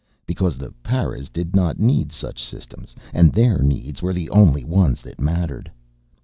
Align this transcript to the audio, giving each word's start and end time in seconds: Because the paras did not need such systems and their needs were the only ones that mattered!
Because 0.25 0.57
the 0.57 0.71
paras 0.81 1.29
did 1.29 1.55
not 1.55 1.77
need 1.79 2.11
such 2.11 2.43
systems 2.43 2.95
and 3.13 3.31
their 3.31 3.59
needs 3.59 4.01
were 4.01 4.13
the 4.13 4.31
only 4.31 4.65
ones 4.65 4.99
that 5.03 5.21
mattered! 5.21 5.69